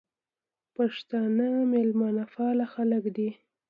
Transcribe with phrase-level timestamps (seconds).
[0.75, 3.29] پښتانه میلمه پاله خلک دي